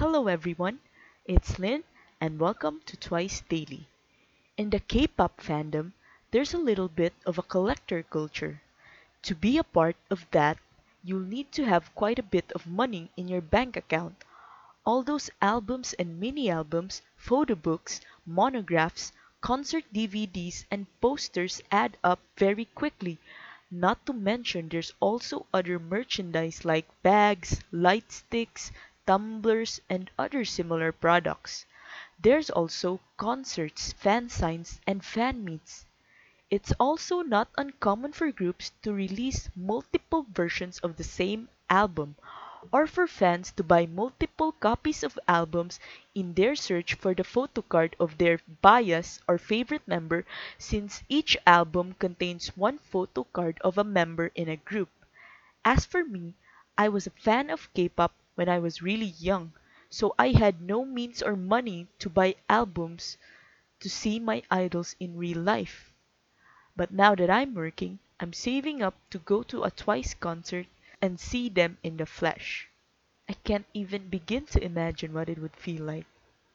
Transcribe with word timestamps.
Hello 0.00 0.28
everyone, 0.28 0.78
it's 1.26 1.58
Lynn 1.58 1.84
and 2.22 2.40
welcome 2.40 2.80
to 2.86 2.96
Twice 2.96 3.42
Daily. 3.50 3.86
In 4.56 4.70
the 4.70 4.80
K-pop 4.80 5.42
fandom, 5.42 5.92
there's 6.30 6.54
a 6.54 6.58
little 6.58 6.88
bit 6.88 7.12
of 7.26 7.36
a 7.36 7.42
collector 7.42 8.02
culture. 8.02 8.62
To 9.24 9.34
be 9.34 9.58
a 9.58 9.62
part 9.62 9.96
of 10.08 10.24
that, 10.30 10.56
you'll 11.04 11.28
need 11.28 11.52
to 11.52 11.66
have 11.66 11.94
quite 11.94 12.18
a 12.18 12.22
bit 12.22 12.50
of 12.52 12.66
money 12.66 13.10
in 13.18 13.28
your 13.28 13.42
bank 13.42 13.76
account. 13.76 14.24
All 14.86 15.02
those 15.02 15.28
albums 15.42 15.92
and 15.98 16.18
mini-albums, 16.18 17.02
photo 17.18 17.54
books, 17.54 18.00
monographs, 18.24 19.12
concert 19.42 19.84
DVDs, 19.92 20.64
and 20.70 20.86
posters 21.02 21.60
add 21.70 21.98
up 22.02 22.20
very 22.38 22.64
quickly. 22.74 23.18
Not 23.70 24.06
to 24.06 24.14
mention 24.14 24.70
there's 24.70 24.94
also 24.98 25.44
other 25.52 25.78
merchandise 25.78 26.64
like 26.64 26.88
bags, 27.02 27.60
light 27.70 28.10
sticks, 28.10 28.72
tumblers, 29.06 29.80
and 29.88 30.10
other 30.18 30.44
similar 30.44 30.92
products. 30.92 31.66
There's 32.20 32.50
also 32.50 33.00
concerts, 33.16 33.92
fan 33.92 34.28
signs, 34.28 34.80
and 34.86 35.04
fan 35.04 35.44
meets. 35.44 35.86
It's 36.50 36.72
also 36.78 37.22
not 37.22 37.48
uncommon 37.56 38.12
for 38.12 38.30
groups 38.30 38.72
to 38.82 38.92
release 38.92 39.48
multiple 39.56 40.26
versions 40.32 40.78
of 40.80 40.96
the 40.96 41.04
same 41.04 41.48
album, 41.70 42.16
or 42.72 42.86
for 42.86 43.06
fans 43.06 43.52
to 43.52 43.62
buy 43.62 43.86
multiple 43.86 44.52
copies 44.52 45.02
of 45.02 45.18
albums 45.28 45.80
in 46.14 46.34
their 46.34 46.54
search 46.56 46.94
for 46.94 47.14
the 47.14 47.22
photocard 47.24 47.94
of 48.00 48.18
their 48.18 48.40
bias 48.60 49.20
or 49.28 49.38
favorite 49.38 49.86
member 49.88 50.26
since 50.58 51.02
each 51.08 51.36
album 51.46 51.94
contains 51.98 52.56
one 52.56 52.78
photocard 52.78 53.58
of 53.60 53.78
a 53.78 53.84
member 53.84 54.32
in 54.34 54.48
a 54.48 54.56
group. 54.56 54.88
As 55.64 55.86
for 55.86 56.04
me, 56.04 56.34
I 56.76 56.90
was 56.90 57.06
a 57.06 57.10
fan 57.10 57.48
of 57.48 57.72
K-pop 57.72 58.12
when 58.40 58.48
I 58.48 58.58
was 58.58 58.80
really 58.80 59.12
young, 59.18 59.52
so 59.90 60.14
I 60.18 60.32
had 60.32 60.62
no 60.62 60.82
means 60.86 61.22
or 61.22 61.36
money 61.36 61.88
to 61.98 62.08
buy 62.08 62.36
albums 62.48 63.18
to 63.80 63.90
see 63.90 64.18
my 64.18 64.42
idols 64.50 64.96
in 64.98 65.18
real 65.18 65.42
life. 65.42 65.92
But 66.74 66.90
now 66.90 67.14
that 67.16 67.28
I'm 67.28 67.54
working, 67.54 67.98
I'm 68.18 68.32
saving 68.32 68.80
up 68.80 68.94
to 69.10 69.18
go 69.18 69.42
to 69.42 69.64
a 69.64 69.70
Twice 69.70 70.14
concert 70.14 70.68
and 71.02 71.20
see 71.20 71.50
them 71.50 71.76
in 71.82 71.98
the 71.98 72.06
flesh. 72.06 72.66
I 73.28 73.34
can't 73.34 73.66
even 73.74 74.08
begin 74.08 74.46
to 74.46 74.64
imagine 74.64 75.12
what 75.12 75.28
it 75.28 75.38
would 75.38 75.56
feel 75.56 75.84
like. 75.84 76.06